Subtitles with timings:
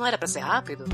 [0.00, 0.86] Não era para ser rápido?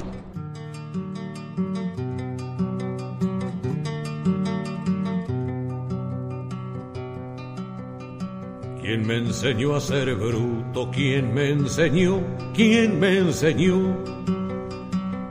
[8.81, 10.91] ¿Quién me enseñó a ser bruto?
[10.91, 12.21] ¿Quién me enseñó?
[12.55, 13.97] ¿Quién me enseñó?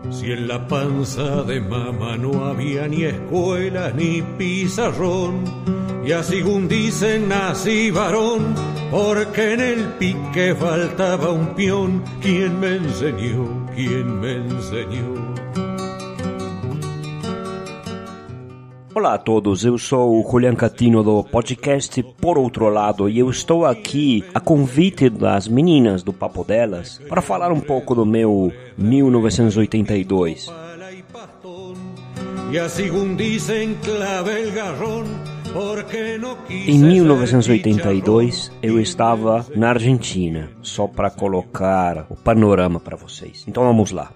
[0.10, 5.44] Si en la panza de mamá no había ni escuela ni pizarrón,
[6.06, 8.56] y así según dicen nací varón,
[8.92, 12.04] porque en el pique faltaba un peón.
[12.22, 13.65] ¿Quién me enseñó?
[13.76, 15.36] ¿Quién me enseñó?
[18.94, 23.30] Olá a todos, eu sou o Julian Catino do podcast Por Outro Lado e eu
[23.30, 28.50] estou aqui a convite das meninas do Papo Delas para falar um pouco do meu
[28.78, 30.50] 1982.
[36.50, 43.46] Em 1982 eu estava na Argentina, só para colocar o panorama para vocês.
[43.48, 44.12] Então vamos lá.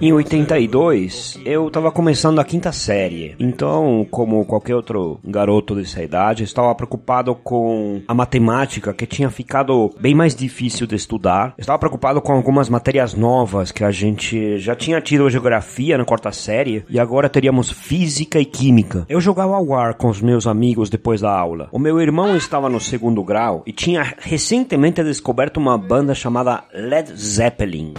[0.00, 3.34] Em 82, eu estava começando a quinta série.
[3.38, 9.90] Então, como qualquer outro garoto dessa idade, estava preocupado com a matemática que tinha ficado
[10.00, 11.54] bem mais difícil de estudar.
[11.58, 16.30] Estava preocupado com algumas matérias novas que a gente já tinha tido geografia na quarta
[16.30, 19.04] série e agora teríamos física e química.
[19.08, 21.68] Eu jogava ao ar com os meus amigos depois da aula.
[21.72, 27.12] O meu irmão estava no segundo grau e tinha recentemente descoberto uma banda chamada Led
[27.16, 27.94] Zeppelin.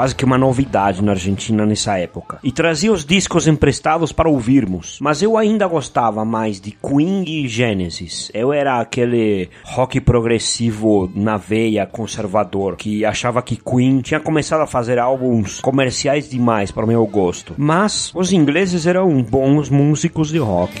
[0.00, 4.96] Quase que uma novidade na Argentina nessa época, e trazia os discos emprestados para ouvirmos,
[4.98, 8.30] mas eu ainda gostava mais de Queen e Genesis.
[8.32, 14.66] Eu era aquele rock progressivo na veia conservador que achava que Queen tinha começado a
[14.66, 20.38] fazer álbuns comerciais demais para o meu gosto, mas os ingleses eram bons músicos de
[20.38, 20.80] rock.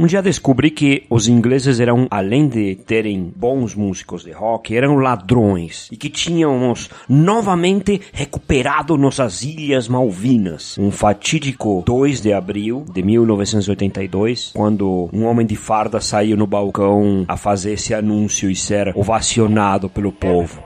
[0.00, 4.96] Um dia descobri que os ingleses eram, além de terem bons músicos de rock, eram
[4.96, 10.78] ladrões e que tínhamos novamente recuperado nossas Ilhas Malvinas.
[10.78, 17.26] Um fatídico 2 de abril de 1982, quando um homem de farda saiu no balcão
[17.28, 20.64] a fazer esse anúncio e ser ovacionado pelo povo.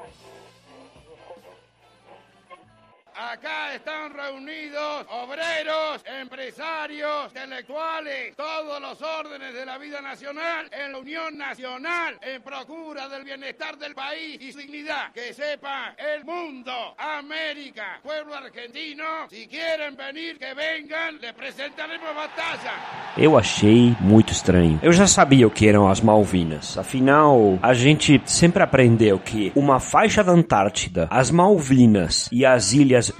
[3.75, 11.37] Están reunidos obreros, empresarios, intelectuales, todos los órdenes de la vida nacional en la Unión
[11.37, 15.11] Nacional en procura del bienestar del país y dignidad.
[15.13, 22.75] Que sepa el mundo, América, pueblo argentino, si quieren venir, que vengan, le presentaremos batalla.
[23.17, 24.79] Eu achei muito estranho.
[24.83, 26.79] Eu já sabia o que eram as Malvinas.
[26.79, 33.13] Afinal, a gente sempre aprendeu que uma faixa da Antártida, as Malvinas e as ilhas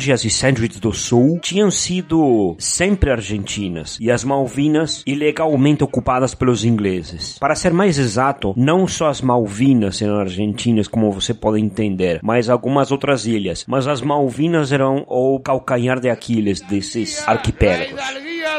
[0.00, 6.64] Geórgias e Sandwich do Sul tinham sido sempre argentinas e as Malvinas ilegalmente ocupadas pelos
[6.64, 7.38] ingleses.
[7.38, 12.48] Para ser mais exato, não só as Malvinas eram argentinas, como você pode entender, mas
[12.48, 13.66] algumas outras ilhas.
[13.68, 18.00] Mas as Malvinas eram o calcanhar de Aquiles desses arquipélagos.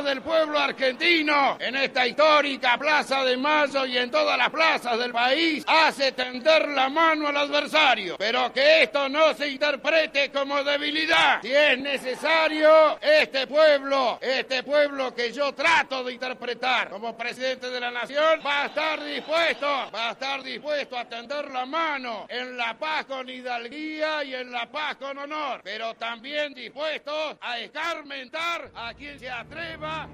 [0.04, 5.12] del pueblo argentino en esta histórica Plaza de Mayo y en todas las plazas del
[5.12, 11.31] país hace tender la mano al adversario, pero que esto no se interprete como debilidad.
[11.42, 17.80] Si es necesario, este pueblo, este pueblo que yo trato de interpretar como presidente de
[17.80, 22.58] la nación, va a estar dispuesto, va a estar dispuesto a tender la mano en
[22.58, 27.12] la paz con hidalguía y en la paz con honor, pero también dispuesto
[27.42, 30.08] a escarmentar a quien se atreva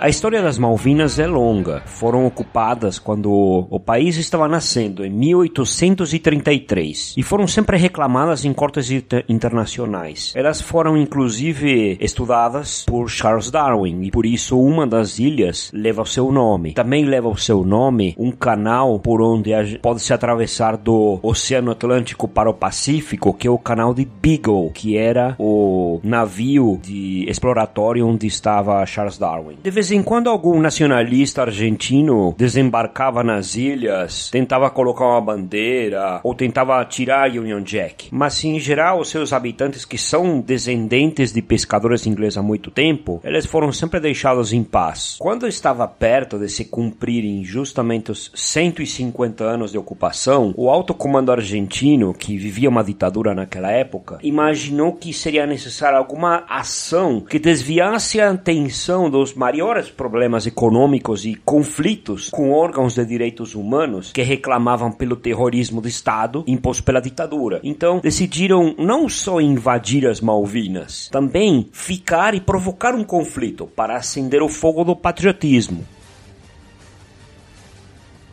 [0.00, 1.82] A história das Malvinas é longa.
[1.86, 8.90] Foram ocupadas quando o país estava nascendo, em 1833, e foram sempre reclamadas em cortes
[9.28, 10.32] internacionais.
[10.46, 16.06] Elas foram inclusive estudadas por Charles Darwin, e por isso uma das ilhas leva o
[16.06, 16.72] seu nome.
[16.72, 19.50] Também leva o seu nome um canal por onde
[19.82, 24.70] pode se atravessar do Oceano Atlântico para o Pacífico, que é o canal de Beagle,
[24.72, 29.58] que era o navio de exploratório onde estava Charles Darwin.
[29.64, 36.36] De vez em quando algum nacionalista argentino desembarcava nas ilhas, tentava colocar uma bandeira ou
[36.36, 38.10] tentava tirar Union Jack.
[38.12, 43.20] Mas em geral, os seus habitantes que são descendentes de pescadores ingleses há muito tempo,
[43.24, 45.16] eles foram sempre deixados em paz.
[45.18, 51.32] Quando estava perto de se cumprirem justamente os 150 anos de ocupação, o alto comando
[51.32, 58.20] argentino, que vivia uma ditadura naquela época, imaginou que seria necessária alguma ação que desviasse
[58.20, 64.90] a atenção dos maiores problemas econômicos e conflitos com órgãos de direitos humanos que reclamavam
[64.92, 67.60] pelo terrorismo do Estado imposto pela ditadura.
[67.62, 74.42] Então, decidiram não só invadir as Malvinas, também ficar e provocar um conflito para acender
[74.42, 75.95] o fogo do patriotismo.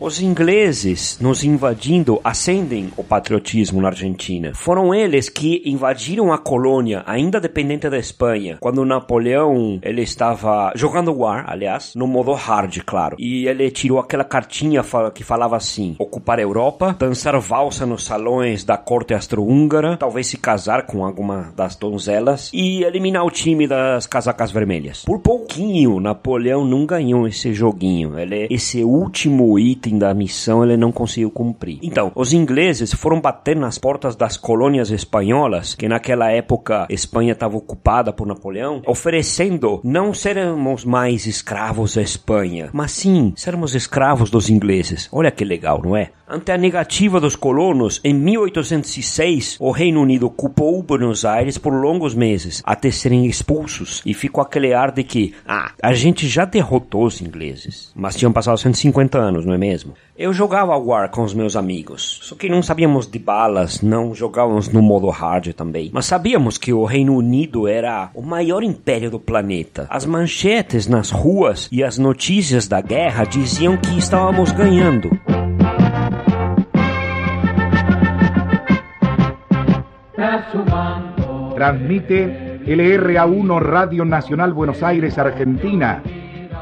[0.04, 4.52] Os ingleses nos invadindo acendem o patriotismo na Argentina.
[4.54, 11.18] Foram eles que invadiram a colônia, ainda dependente da Espanha, quando Napoleão ele estava jogando
[11.18, 13.16] war, aliás, no modo hard, claro.
[13.18, 14.84] E ele tirou aquela cartinha
[15.16, 20.38] que falava assim: ocupar a Europa, dançar valsa nos salões da corte austro-húngara, talvez se
[20.38, 25.06] casar com alguma das donzelas e eliminar o time das casacas vermelhas.
[25.06, 28.20] Por pouquinho, Napoleão não ganhou esse joguinho.
[28.20, 31.80] Ele esse último item da missão ele não conseguiu cumprir.
[31.82, 37.58] Então, os ingleses foram bater nas portas das colônias espanholas, que naquela época Espanha estava
[37.58, 44.50] ocupada por Napoleão, oferecendo não sermos mais escravos da Espanha, mas sim sermos escravos dos
[44.50, 45.10] ingleses.
[45.12, 46.12] Olha que legal, não é?
[46.34, 52.16] Ante a negativa dos colonos, em 1806, o Reino Unido ocupou Buenos Aires por longos
[52.16, 57.06] meses, até serem expulsos, e ficou aquele ar de que, ah, a gente já derrotou
[57.06, 57.92] os ingleses.
[57.96, 59.94] Mas tinham passado 150 anos, não é mesmo?
[60.18, 64.70] Eu jogava War com os meus amigos, só que não sabíamos de balas, não jogávamos
[64.70, 65.92] no modo hard também.
[65.94, 69.86] Mas sabíamos que o Reino Unido era o maior império do planeta.
[69.88, 75.12] As manchetes nas ruas e as notícias da guerra diziam que estávamos ganhando.
[81.56, 86.04] Transmite LRA1 Radio Nacional Buenos Aires, Argentina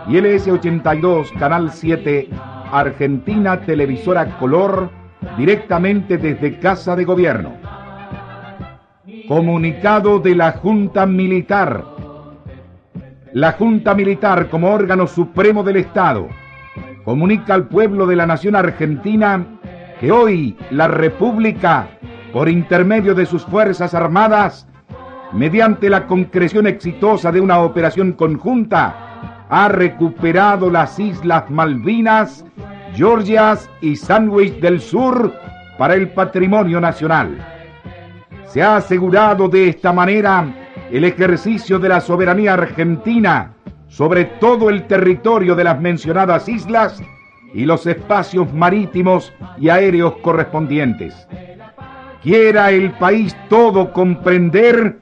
[0.08, 2.30] y LS82 Canal 7
[2.72, 4.90] Argentina Televisora Color
[5.38, 7.52] directamente desde Casa de Gobierno.
[9.28, 11.84] Comunicado de la Junta Militar.
[13.34, 16.30] La Junta Militar como órgano supremo del Estado
[17.04, 19.46] comunica al pueblo de la nación argentina
[20.00, 21.90] que hoy la República
[22.32, 24.68] por intermedio de sus Fuerzas Armadas,
[25.34, 32.46] mediante la concreción exitosa de una operación conjunta, ha recuperado las Islas Malvinas,
[32.96, 35.34] Georgias y Sandwich del Sur
[35.78, 37.38] para el patrimonio nacional.
[38.46, 40.46] Se ha asegurado de esta manera
[40.90, 43.54] el ejercicio de la soberanía argentina
[43.88, 47.02] sobre todo el territorio de las mencionadas islas
[47.54, 51.28] y los espacios marítimos y aéreos correspondientes
[52.22, 55.00] quiera el país todo comprender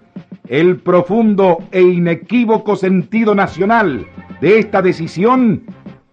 [0.47, 4.07] el profundo e inequívoco sentido nacional
[4.41, 5.63] de esta decisión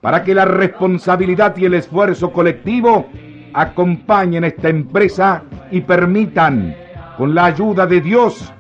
[0.00, 3.06] para que la responsabilidad y el esfuerzo colectivo
[3.54, 6.76] acompañen esta empresa y permitan,
[7.16, 8.52] con la ayuda de Dios,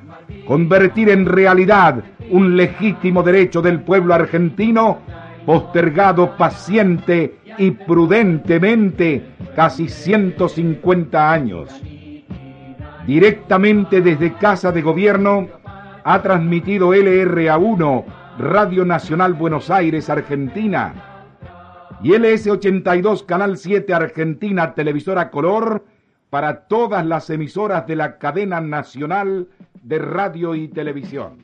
[0.46, 4.98] convertir en realidad un legítimo derecho del pueblo argentino,
[5.44, 9.22] postergado paciente y prudentemente
[9.54, 11.82] casi 150 años
[13.06, 15.48] directamente desde Casa de Gobierno,
[16.04, 18.04] ha transmitido LRA1,
[18.38, 20.94] Radio Nacional Buenos Aires, Argentina,
[22.02, 25.84] y LS82, Canal 7, Argentina, Televisora Color,
[26.30, 29.48] para todas las emisoras de la cadena nacional
[29.82, 31.38] de radio y televisión.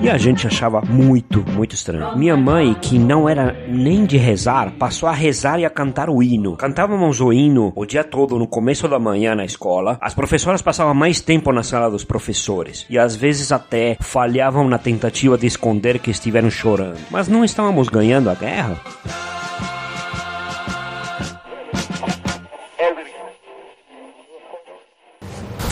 [0.00, 2.16] E a gente achava muito, muito estranho.
[2.16, 6.22] Minha mãe, que não era nem de rezar, passou a rezar e a cantar o
[6.22, 6.56] hino.
[6.56, 9.96] Cantávamos o hino o dia todo no começo da manhã na escola.
[10.00, 14.78] As professoras passavam mais tempo na sala dos professores e às vezes até falhavam na
[14.78, 16.98] tentativa de esconder que estiveram chorando.
[17.10, 18.76] Mas não estávamos ganhando a guerra?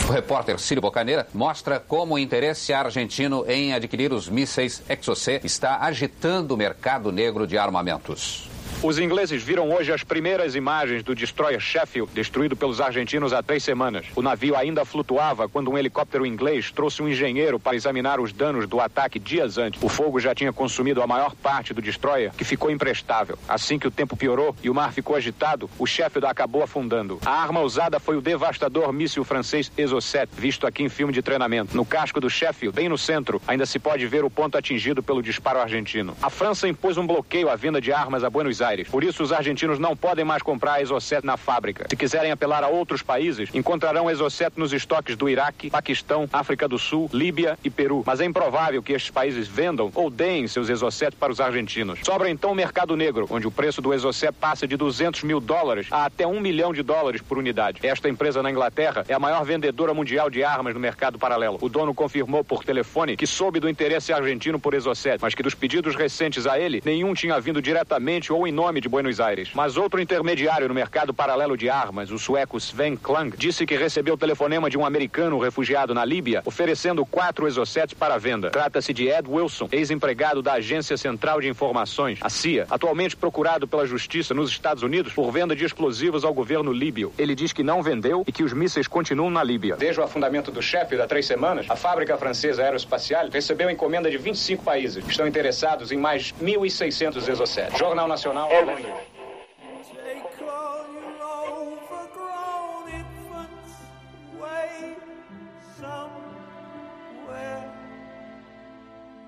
[0.07, 5.79] O repórter Círio Bocaneira mostra como o interesse argentino em adquirir os mísseis Exocet está
[5.81, 8.54] agitando o mercado negro de armamentos.
[8.83, 13.63] Os ingleses viram hoje as primeiras imagens do destroyer Sheffield, destruído pelos argentinos há três
[13.63, 14.05] semanas.
[14.15, 18.67] O navio ainda flutuava quando um helicóptero inglês trouxe um engenheiro para examinar os danos
[18.67, 19.81] do ataque dias antes.
[19.81, 23.39] O fogo já tinha consumido a maior parte do destroyer, que ficou imprestável.
[23.49, 27.19] Assim que o tempo piorou e o mar ficou agitado, o Sheffield acabou afundando.
[27.25, 31.75] A arma usada foi o devastador míssil francês Exocet, visto aqui em filme de treinamento.
[31.75, 35.23] No casco do Sheffield, bem no centro, ainda se pode ver o ponto atingido pelo
[35.23, 36.15] disparo argentino.
[36.21, 38.64] A França impôs um bloqueio à venda de armas a Buenos Aires.
[38.89, 41.85] Por isso, os argentinos não podem mais comprar Exocet na fábrica.
[41.89, 46.79] Se quiserem apelar a outros países, encontrarão Exocet nos estoques do Iraque, Paquistão, África do
[46.79, 48.03] Sul, Líbia e Peru.
[48.05, 51.99] Mas é improvável que estes países vendam ou deem seus Exocet para os argentinos.
[52.03, 55.87] Sobra então o mercado negro, onde o preço do Exocet passa de 200 mil dólares
[55.91, 57.79] a até um milhão de dólares por unidade.
[57.83, 61.57] Esta empresa na Inglaterra é a maior vendedora mundial de armas no mercado paralelo.
[61.61, 65.53] O dono confirmou por telefone que soube do interesse argentino por Exocet, mas que dos
[65.53, 69.51] pedidos recentes a ele, nenhum tinha vindo diretamente ou nome de Buenos Aires.
[69.53, 74.17] Mas outro intermediário no mercado paralelo de armas, o sueco Sven Klang, disse que recebeu
[74.17, 78.49] telefonema de um americano refugiado na Líbia, oferecendo quatro exocets para venda.
[78.49, 83.85] Trata-se de Ed Wilson, ex-empregado da Agência Central de Informações, a CIA, atualmente procurado pela
[83.85, 87.13] Justiça nos Estados Unidos por venda de explosivos ao governo líbio.
[87.17, 89.75] Ele diz que não vendeu e que os mísseis continuam na Líbia.
[89.75, 94.17] Desde o afundamento do chefe há três semanas, a fábrica francesa aeroespacial recebeu encomenda de
[94.17, 95.05] 25 países.
[95.07, 97.77] Estão interessados em mais 1.600 exocets.
[97.77, 99.14] Jornal Nacional Londres.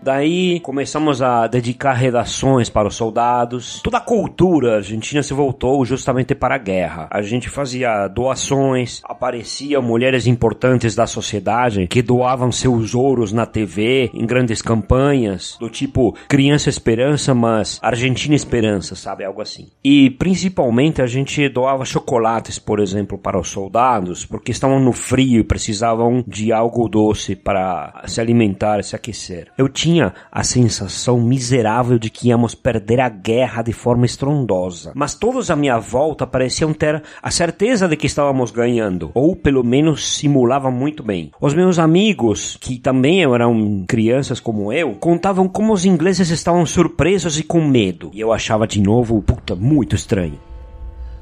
[0.07, 3.81] Daí começamos a dedicar redações para os soldados.
[3.83, 7.09] Toda a cultura argentina se voltou justamente para a guerra.
[7.11, 14.09] A gente fazia doações, apareciam mulheres importantes da sociedade que doavam seus ouros na TV
[14.13, 19.25] em grandes campanhas, do tipo Criança Esperança, mas Argentina Esperança, sabe?
[19.25, 19.67] Algo assim.
[19.83, 25.41] E principalmente a gente doava chocolates, por exemplo, para os soldados, porque estavam no frio
[25.41, 29.51] e precisavam de algo doce para se alimentar, se aquecer.
[29.57, 29.96] Eu tinha
[30.31, 34.91] a sensação miserável de que íamos perder a guerra de forma estrondosa.
[34.95, 39.63] Mas todos à minha volta pareciam ter a certeza de que estávamos ganhando, ou pelo
[39.63, 41.31] menos simulavam muito bem.
[41.39, 47.39] Os meus amigos, que também eram crianças como eu, contavam como os ingleses estavam surpresos
[47.39, 48.11] e com medo.
[48.13, 50.39] E eu achava de novo, puta, muito estranho.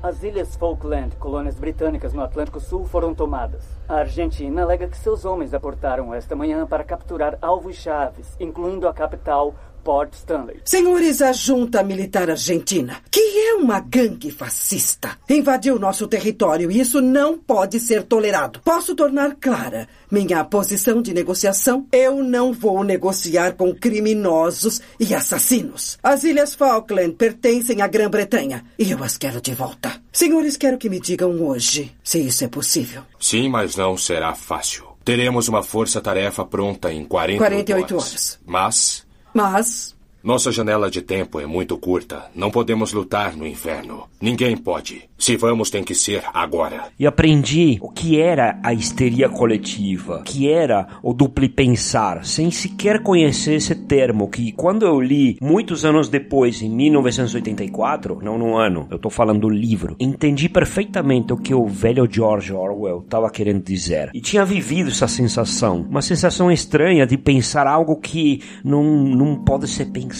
[0.01, 3.75] As Ilhas Falkland, colônias britânicas no Atlântico Sul, foram tomadas.
[3.88, 8.94] A Argentina alega que seus homens aportaram esta manhã para capturar alvos chaves, incluindo a
[8.96, 9.54] capital
[9.86, 10.62] Port Stanley.
[10.65, 17.00] Senhores, a junta militar argentina, que é uma gangue fascista, invadiu nosso território e isso
[17.00, 18.60] não pode ser tolerado.
[18.65, 21.86] Posso tornar clara minha posição de negociação?
[21.92, 26.00] Eu não vou negociar com criminosos e assassinos.
[26.01, 30.01] As Ilhas Falkland pertencem à Grã-Bretanha e eu as quero de volta.
[30.12, 33.04] Senhores, quero que me digam hoje se isso é possível.
[33.20, 34.96] Sim, mas não será fácil.
[35.06, 38.10] Teremos uma força-tarefa pronta em 48, 48 horas.
[38.10, 38.39] horas.
[38.44, 39.04] Mas
[39.36, 39.95] Mas
[40.25, 42.25] nossa janela de tempo é muito curta.
[42.34, 44.05] Não podemos lutar no inferno.
[44.20, 45.03] Ninguém pode.
[45.20, 46.86] Se vamos, tem que ser agora.
[47.00, 53.03] E aprendi o que era a histeria coletiva, que era o duplo pensar, sem sequer
[53.03, 58.88] conhecer esse termo, que quando eu li muitos anos depois, em 1984, não no ano,
[58.89, 63.63] eu tô falando do livro, entendi perfeitamente o que o velho George Orwell estava querendo
[63.63, 64.10] dizer.
[64.13, 69.67] E tinha vivido essa sensação, uma sensação estranha de pensar algo que não, não pode
[69.67, 70.14] ser pensado,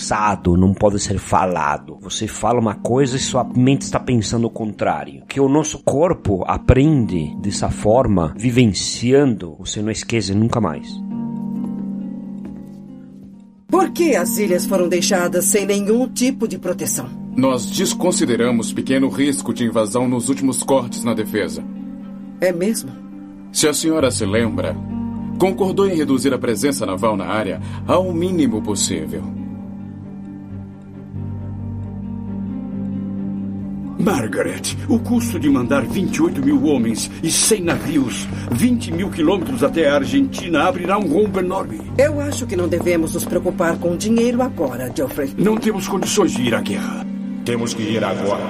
[0.57, 1.97] não pode ser falado.
[2.01, 5.23] Você fala uma coisa e sua mente está pensando o contrário.
[5.27, 10.87] Que o nosso corpo aprende dessa forma, vivenciando, você não esquece nunca mais.
[13.69, 17.09] por que as ilhas foram deixadas sem nenhum tipo de proteção?
[17.35, 21.61] Nós desconsideramos pequeno risco de invasão nos últimos cortes na defesa.
[22.39, 22.89] É mesmo?
[23.51, 24.75] Se a senhora se lembra,
[25.37, 29.44] concordou em reduzir a presença naval na área ao mínimo possível.
[34.05, 39.89] Margaret, o custo de mandar 28 mil homens e 100 navios, 20 mil quilômetros até
[39.89, 41.81] a Argentina abrirá um rombo enorme.
[41.97, 45.33] Eu acho que não devemos nos preocupar com dinheiro agora, Geoffrey.
[45.35, 47.03] Não temos condições de ir à guerra.
[47.43, 48.43] Temos que ir agora.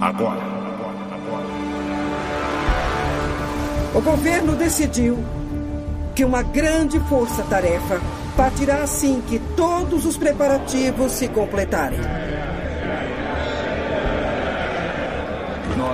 [0.00, 0.40] Agora.
[3.94, 5.18] O governo decidiu
[6.14, 8.00] que uma grande força-tarefa
[8.38, 12.00] partirá assim que todos os preparativos se completarem.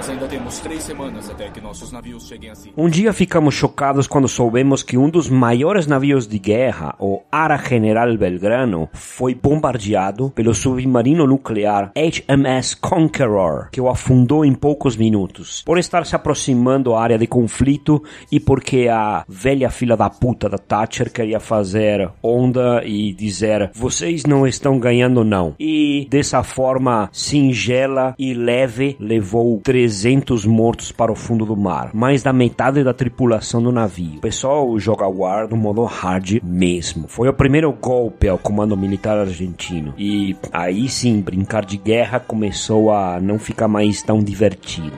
[0.00, 2.72] Nós ainda temos três semanas até que nossos navios cheguem a si.
[2.74, 7.58] Um dia ficamos chocados quando soubemos que um dos maiores navios de guerra, o Ara
[7.58, 15.62] General Belgrano, foi bombardeado pelo submarino nuclear HMS Conqueror, que o afundou em poucos minutos,
[15.66, 18.02] por estar se aproximando à área de conflito
[18.32, 24.24] e porque a velha filha da puta da Thatcher queria fazer onda e dizer vocês
[24.24, 25.54] não estão ganhando não.
[25.60, 32.22] E dessa forma singela e leve levou 300 mortos para o fundo do mar, mais
[32.22, 34.18] da metade da tripulação do navio.
[34.18, 37.08] O pessoal joga War no modo hard mesmo.
[37.08, 42.92] Foi o primeiro golpe ao comando militar argentino e aí sim brincar de guerra começou
[42.92, 44.96] a não ficar mais tão divertido.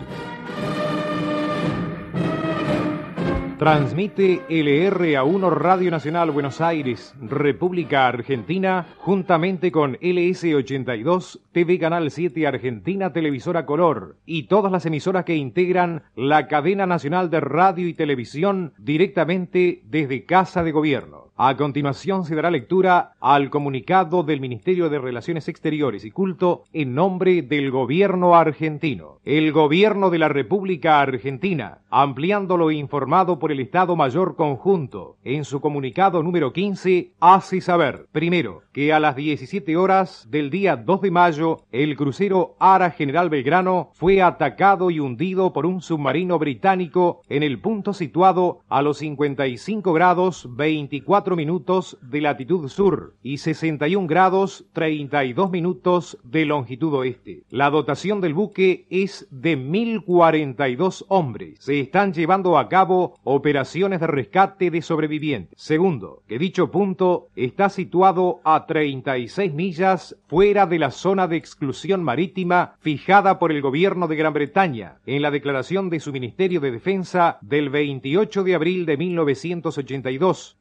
[3.62, 13.12] Transmite LRA1 Radio Nacional Buenos Aires, República Argentina, juntamente con LS82, TV Canal 7 Argentina,
[13.12, 18.74] Televisora Color y todas las emisoras que integran la cadena nacional de radio y televisión
[18.78, 21.30] directamente desde Casa de Gobierno.
[21.44, 26.94] A continuación se dará lectura al comunicado del Ministerio de Relaciones Exteriores y Culto en
[26.94, 29.18] nombre del Gobierno argentino.
[29.24, 35.44] El Gobierno de la República Argentina, ampliando lo informado por el Estado Mayor Conjunto en
[35.44, 41.00] su comunicado número 15, hace saber, primero, que a las 17 horas del día 2
[41.00, 47.22] de mayo, el crucero Ara General Belgrano fue atacado y hundido por un submarino británico
[47.28, 54.06] en el punto situado a los 55 grados 24 minutos de latitud sur y 61
[54.06, 57.44] grados 32 minutos de longitud oeste.
[57.50, 61.58] La dotación del buque es de 1042 hombres.
[61.60, 65.60] Se están llevando a cabo operaciones de rescate de sobrevivientes.
[65.60, 72.02] Segundo, que dicho punto está situado a 36 millas fuera de la zona de exclusión
[72.02, 76.70] marítima fijada por el gobierno de Gran Bretaña en la declaración de su Ministerio de
[76.70, 80.56] Defensa del 28 de abril de 1982,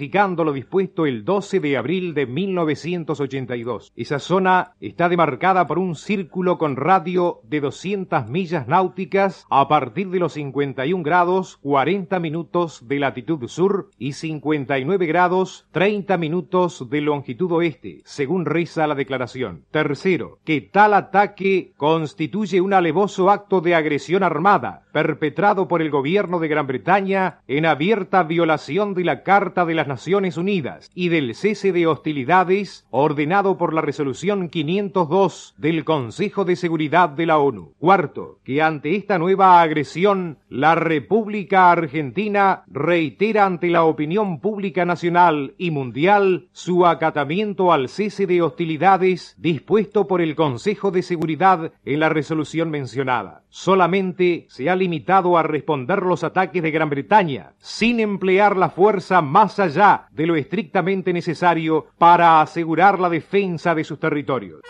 [0.00, 3.92] ratificando lo dispuesto el 12 de abril de 1982.
[3.94, 10.08] Esa zona está demarcada por un círculo con radio de 200 millas náuticas a partir
[10.08, 17.02] de los 51 grados 40 minutos de latitud sur y 59 grados 30 minutos de
[17.02, 19.66] longitud oeste, según reza la declaración.
[19.70, 26.38] Tercero, que tal ataque constituye un alevoso acto de agresión armada perpetrado por el gobierno
[26.38, 31.34] de Gran Bretaña en abierta violación de la Carta de las Naciones Unidas y del
[31.34, 37.74] cese de hostilidades ordenado por la resolución 502 del Consejo de Seguridad de la ONU.
[37.76, 45.54] Cuarto, que ante esta nueva agresión, la República Argentina reitera ante la opinión pública nacional
[45.58, 51.98] y mundial su acatamiento al cese de hostilidades dispuesto por el Consejo de Seguridad en
[51.98, 53.42] la resolución mencionada.
[53.48, 59.20] Solamente se ha limitado a responder los ataques de Gran Bretaña, sin emplear la fuerza
[59.20, 59.79] más allá
[60.10, 64.60] de lo estrictamente necesario para asegurar la defensa de sus territorios.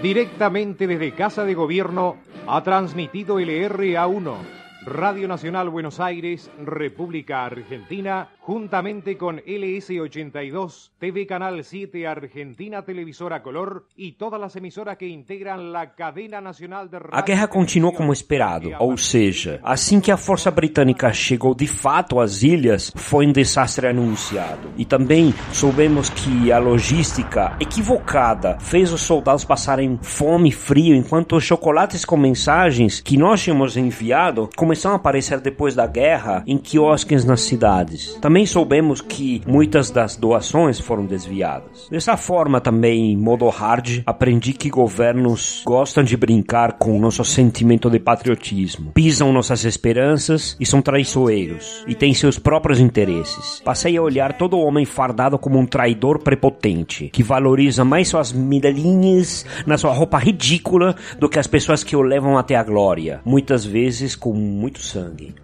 [0.00, 8.30] Directamente desde Casa de Gobierno ha transmitido el RA1, Radio Nacional Buenos Aires, República Argentina,
[8.38, 15.70] juntamente con LS82, TV Canal 7 Argentina Televisora Color y todas las emisoras que integran
[15.70, 20.50] la cadena nacional de A guerra continuou como esperado, ou seja, assim que a força
[20.50, 24.70] britânica chegou de fato às ilhas, foi um desastre anunciado.
[24.78, 31.36] E também soubemos que a logística equivocada fez os soldados passarem fome e frio, enquanto
[31.36, 36.56] os chocolates com mensagens que nós tínhamos enviado começaram a aparecer depois da guerra em
[36.56, 38.14] quiosques nas cidades.
[38.20, 41.88] Também soubemos que muitas das doações foram desviadas.
[41.90, 47.24] Dessa forma, também, em modo hard, aprendi que governos gostam de brincar com o nosso
[47.24, 53.60] sentimento de patriotismo, pisam nossas esperanças e são traiçoeiros, e têm seus próprios interesses.
[53.64, 59.44] Passei a olhar todo homem fardado como um traidor prepotente, que valoriza mais suas medalhinhas
[59.66, 63.64] na sua roupa ridícula do que as pessoas que o levam até a glória, muitas
[63.64, 65.34] vezes com muito sangue.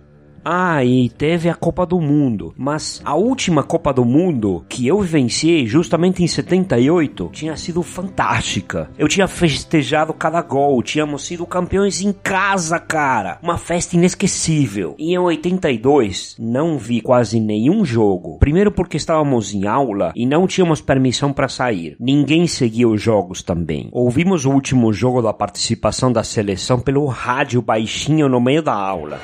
[0.49, 2.55] Ah, e teve a Copa do Mundo.
[2.57, 8.89] Mas a última Copa do Mundo que eu vivenciei, justamente em 78, tinha sido fantástica.
[8.97, 13.41] Eu tinha festejado cada gol, tínhamos sido campeões em casa, cara.
[13.43, 14.95] Uma festa inesquecível.
[15.01, 18.39] E em 82, não vi quase nenhum jogo.
[18.39, 21.97] Primeiro porque estávamos em aula e não tínhamos permissão para sair.
[21.99, 23.89] Ninguém seguia os jogos também.
[23.91, 29.21] Ouvimos o último jogo da participação da seleção pelo rádio baixinho no meio da aula.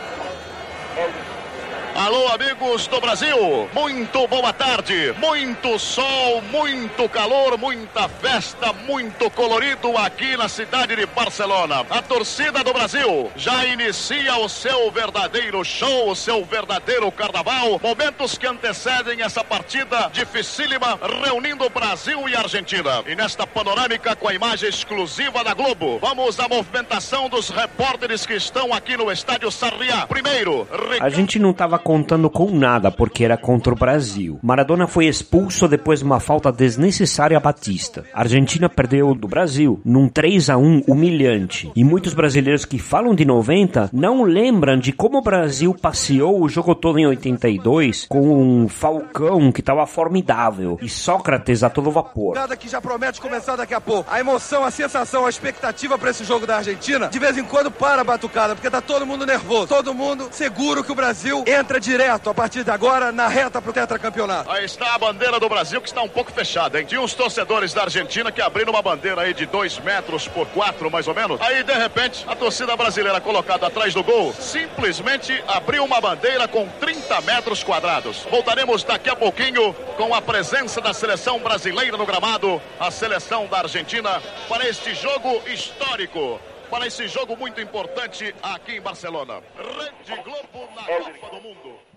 [2.32, 10.36] Amigo do Brasil, muito boa tarde, muito sol, muito calor, muita festa, muito colorido aqui
[10.36, 11.84] na cidade de Barcelona.
[11.90, 18.38] A torcida do Brasil já inicia o seu verdadeiro show, o seu verdadeiro carnaval, momentos
[18.38, 23.02] que antecedem essa partida dificílima reunindo Brasil e Argentina.
[23.08, 28.34] E nesta panorâmica com a imagem exclusiva da Globo, vamos à movimentação dos repórteres que
[28.34, 30.06] estão aqui no estádio Sarriá.
[30.06, 30.68] Primeiro,
[31.00, 34.38] A gente não estava contando com nada porque era contra o Brasil.
[34.42, 38.04] Maradona foi expulso depois de uma falta desnecessária a Batista.
[38.12, 41.70] A Argentina perdeu do Brasil num 3 a 1 humilhante.
[41.74, 46.48] E muitos brasileiros que falam de 90 não lembram de como o Brasil passeou o
[46.48, 52.34] jogo todo em 82 com um Falcão que estava formidável e Sócrates a todo vapor.
[52.34, 54.10] Nada que já promete começar daqui a pouco.
[54.10, 57.70] A emoção, a sensação, a expectativa para esse jogo da Argentina, de vez em quando
[57.70, 61.80] para a batucada, porque tá todo mundo nervoso, todo mundo seguro que o Brasil entra
[61.80, 64.50] direto a partir de agora na reta pro tetracampeonato.
[64.50, 66.84] Aí está a bandeira do Brasil que está um pouco fechada, hein?
[66.84, 70.90] Tinha uns torcedores da Argentina que abriram uma bandeira aí de 2 metros por 4,
[70.90, 71.40] mais ou menos.
[71.40, 76.68] Aí, de repente, a torcida brasileira colocada atrás do gol simplesmente abriu uma bandeira com
[76.80, 78.26] 30 metros quadrados.
[78.28, 83.58] Voltaremos daqui a pouquinho com a presença da seleção brasileira no gramado, a seleção da
[83.58, 86.40] Argentina, para este jogo histórico.
[86.68, 89.42] Para esse jogo muito importante aqui em Barcelona.
[89.56, 91.91] Rede Globo na Copa do Mundo.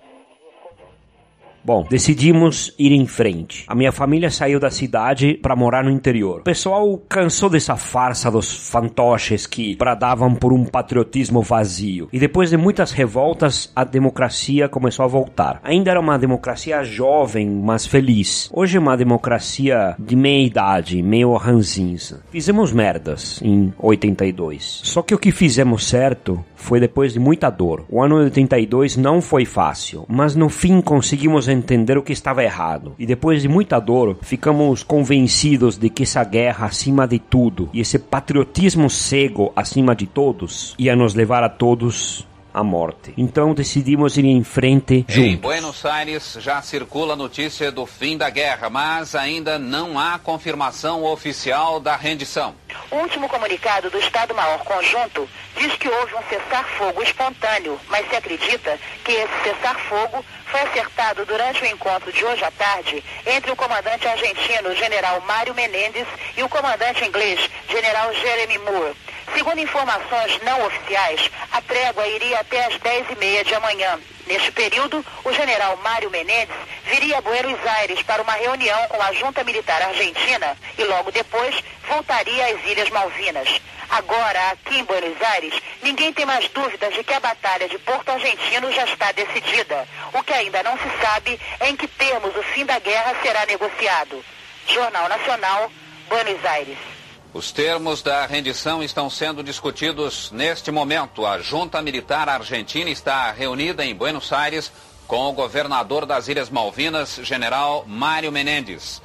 [1.66, 3.64] Bom, decidimos ir em frente.
[3.68, 6.42] A minha família saiu da cidade para morar no interior.
[6.42, 12.08] O pessoal cansou dessa farsa dos fantoches que bradavam por um patriotismo vazio.
[12.14, 15.60] E depois de muitas revoltas, a democracia começou a voltar.
[15.64, 18.48] Ainda era uma democracia jovem, mas feliz.
[18.54, 22.22] Hoje é uma democracia de meia idade, meio ranzinza.
[22.30, 24.82] Fizemos merdas em 82.
[24.84, 27.86] Só que o que fizemos certo foi depois de muita dor.
[27.90, 32.44] O ano de 82 não foi fácil, mas no fim conseguimos entender o que estava
[32.44, 32.96] errado.
[33.00, 37.80] E depois de muita dor, ficamos convencidos de que essa guerra acima de tudo e
[37.80, 43.14] esse patriotismo cego acima de todos ia nos levar a todos à morte.
[43.18, 45.42] Então decidimos ir em frente Em juntos.
[45.42, 51.04] Buenos Aires já circula a notícia do fim da guerra, mas ainda não há confirmação
[51.04, 52.56] oficial da rendição.
[52.92, 58.80] O último comunicado do Estado-Maior Conjunto diz que houve um cessar-fogo espontâneo, mas se acredita
[59.04, 64.08] que esse cessar-fogo foi acertado durante o encontro de hoje à tarde entre o comandante
[64.08, 68.96] argentino, general Mário Menendez, e o comandante inglês, general Jeremy Moore.
[69.34, 74.00] Segundo informações não oficiais, a trégua iria até às 10h30 de amanhã.
[74.26, 76.50] Neste período, o general Mário Menendez
[76.86, 81.56] viria a Buenos Aires para uma reunião com a junta militar argentina e logo depois
[81.88, 83.62] voltaria às Ilhas Malvinas.
[83.88, 88.10] Agora, aqui em Buenos Aires, ninguém tem mais dúvidas de que a batalha de Porto
[88.10, 89.88] Argentino já está decidida.
[90.12, 93.46] O que ainda não se sabe é em que termos o fim da guerra será
[93.46, 94.26] negociado.
[94.68, 95.72] Jornal Nacional,
[96.10, 96.95] Buenos Aires.
[97.36, 101.26] Os termos da rendição estão sendo discutidos neste momento.
[101.26, 104.72] A junta militar argentina está reunida em Buenos Aires
[105.06, 109.02] com o governador das Ilhas Malvinas, general Mário Menendez.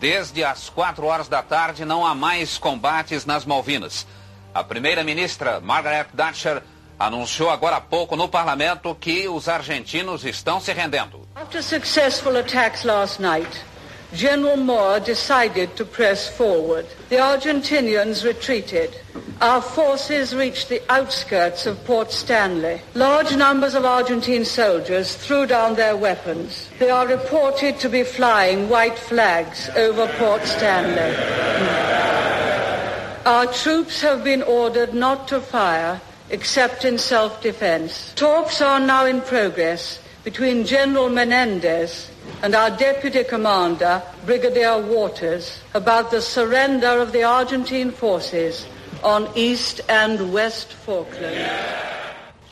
[0.00, 4.04] Desde as quatro horas da tarde não há mais combates nas Malvinas.
[4.52, 6.64] A primeira-ministra Margaret Thatcher
[6.98, 11.20] anunciou agora há pouco no parlamento que os argentinos estão se rendendo.
[11.36, 13.64] After successful attacks last night,
[14.14, 16.86] General Moore decided to press forward.
[17.10, 18.96] The Argentinians retreated.
[19.40, 22.82] Our forces reached the outskirts of Port Stanley.
[22.94, 26.68] Large numbers of Argentine soldiers threw down their weapons.
[26.78, 31.16] They are reported to be flying white flags over Port Stanley.
[33.24, 38.14] Our troops have been ordered not to fire except in self-defense.
[38.16, 42.09] Talks are now in progress between General Menendez
[42.42, 48.66] and our deputy commander, Brigadier Waters, about the surrender of the Argentine forces
[49.02, 51.36] on East and West Falkland.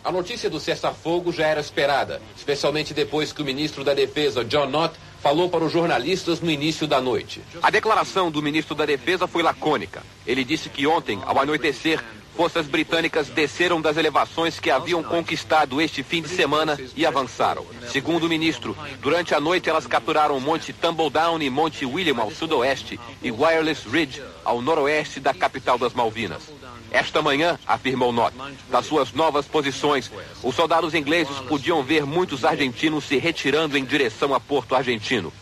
[0.04, 4.66] A notícia do cessar-fogo já era esperada, especialmente depois que o ministro da Defesa, John
[4.66, 7.42] Nott, falou para os jornalistas no início da noite.
[7.62, 10.02] A declaração do ministro da Defesa foi lacônica.
[10.26, 12.02] Ele disse que ontem, ao anoitecer,
[12.38, 17.66] forças britânicas desceram das elevações que haviam conquistado este fim de semana e avançaram.
[17.90, 23.00] Segundo o ministro, durante a noite elas capturaram Monte Tumbledown e Monte William ao sudoeste
[23.20, 26.44] e Wireless Ridge ao noroeste da capital das Malvinas.
[26.92, 28.36] Esta manhã, afirmou Nott,
[28.70, 30.08] das suas novas posições,
[30.40, 35.32] os soldados ingleses podiam ver muitos argentinos se retirando em direção a Porto Argentino.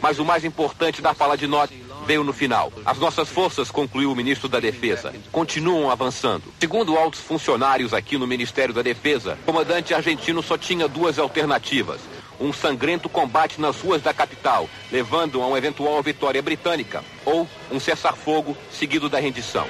[0.00, 1.74] Mas o mais importante da fala de Nott
[2.04, 2.72] veio no final.
[2.84, 6.44] As nossas forças, concluiu o ministro da Defesa, continuam avançando.
[6.60, 12.00] Segundo altos funcionários aqui no Ministério da Defesa, o comandante argentino só tinha duas alternativas.
[12.40, 17.78] um sangrento combate nas ruas da capital, levando a uma eventual vitória britânica, ou um
[17.78, 19.66] cessar-fogo seguido da rendição.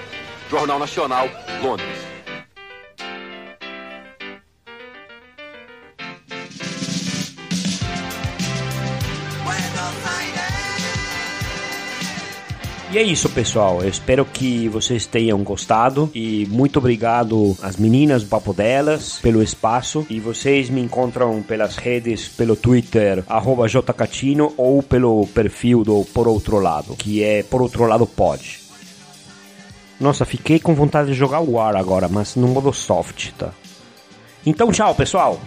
[0.51, 1.29] Jornal Nacional,
[1.63, 2.14] Londres.
[12.95, 13.83] E é isso, pessoal.
[13.83, 19.43] Eu espero que vocês tenham gostado e muito obrigado às meninas do Papo Delas pelo
[19.43, 20.07] espaço.
[20.09, 26.29] E vocês me encontram pelas redes, pelo Twitter, arroba jcatino ou pelo perfil do Por
[26.29, 28.61] Outro Lado, que é Por Outro Lado Pod.
[29.99, 33.51] Nossa, fiquei com vontade de jogar o ar agora, mas no modo soft, tá?
[34.47, 35.41] Então, tchau, pessoal!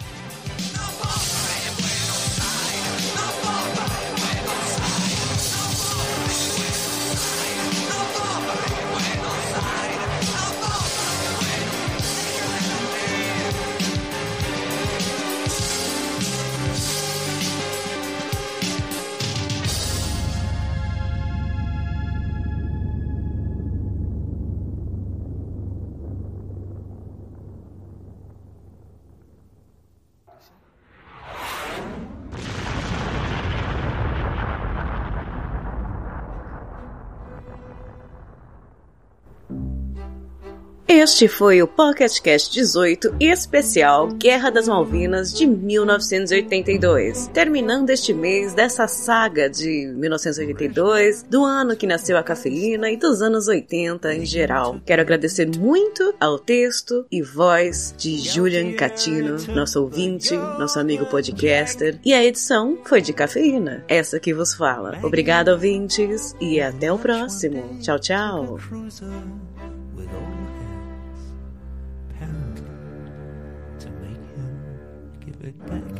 [40.97, 48.55] Este foi o Pocket Cast 18 especial Guerra das Malvinas de 1982, terminando este mês
[48.55, 54.25] dessa saga de 1982, do ano que nasceu a cafeína e dos anos 80 em
[54.25, 54.81] geral.
[54.83, 61.99] Quero agradecer muito ao texto e voz de Julian Catino, nosso ouvinte, nosso amigo podcaster,
[62.03, 64.97] e a edição foi de cafeína, essa que vos fala.
[65.03, 67.77] Obrigada, ouvintes, e até o próximo.
[67.81, 68.57] Tchau, tchau.
[75.47, 75.96] É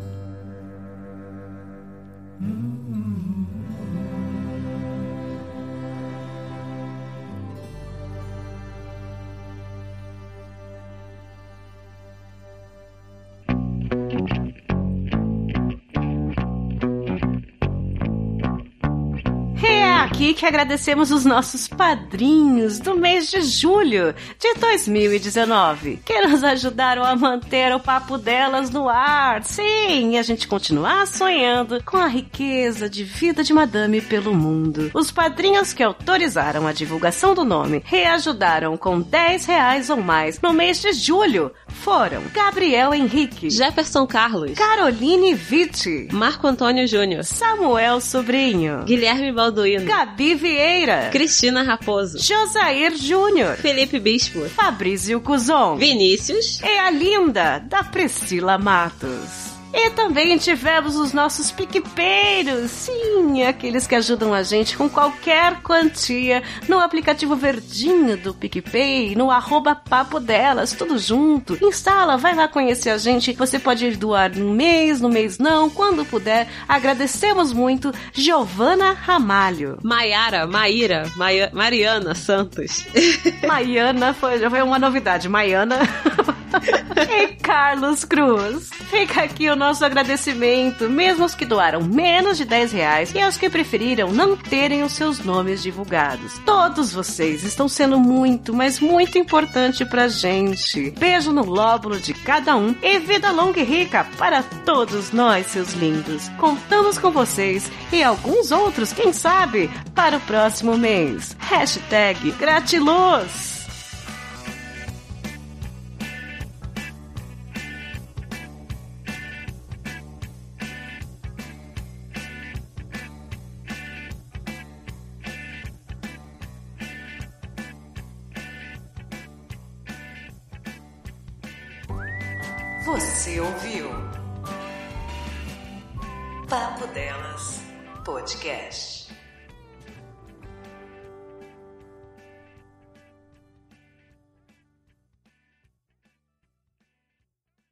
[20.18, 27.04] aqui que agradecemos os nossos padrinhos do mês de julho de 2019, que nos ajudaram
[27.04, 29.44] a manter o papo delas no ar.
[29.44, 34.90] Sim, a gente continuar sonhando com a riqueza de vida de madame pelo mundo.
[34.92, 40.52] Os padrinhos que autorizaram a divulgação do nome reajudaram com 10 reais ou mais no
[40.52, 48.84] mês de julho foram Gabriel Henrique, Jefferson Carlos, Caroline Vitti, Marco Antônio Júnior, Samuel Sobrinho,
[48.84, 56.90] Guilherme Balduino, Gabi Vieira, Cristina Raposo, Josair Júnior, Felipe Bispo, Fabrício Cuzon, Vinícius e a
[56.90, 59.47] linda da Priscila Matos.
[59.74, 66.42] E também tivemos os nossos piquepeiros, sim, aqueles que ajudam a gente com qualquer quantia
[66.68, 71.58] no aplicativo verdinho do PicPay, no arroba papo delas, tudo junto.
[71.62, 73.34] Instala, vai lá conhecer a gente.
[73.34, 76.48] Você pode doar no mês, no mês não, quando puder.
[76.68, 79.78] Agradecemos muito, Giovana Ramalho.
[79.84, 82.86] Maiara, Maíra, Maia, Mariana Santos.
[83.46, 85.80] Maiana foi, já foi uma novidade, Maiana.
[87.10, 88.70] e Carlos Cruz.
[88.90, 93.38] Fica aqui o nosso agradecimento, mesmo aos que doaram menos de 10 reais e aos
[93.38, 96.40] que preferiram não terem os seus nomes divulgados.
[96.46, 100.92] Todos vocês estão sendo muito, mas muito importante pra gente.
[100.92, 105.74] Beijo no lóbulo de cada um e vida longa e rica para todos nós, seus
[105.74, 106.30] lindos.
[106.38, 111.36] Contamos com vocês e alguns outros, quem sabe, para o próximo mês.
[111.40, 113.57] Hashtag Gratiluz.